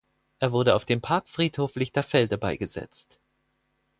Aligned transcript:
Er 0.39 0.51
wurde 0.51 0.73
auf 0.73 0.85
dem 0.85 0.99
Parkfriedhof 0.99 1.75
Lichterfelde 1.75 2.39
beigesetzt. 2.39 3.21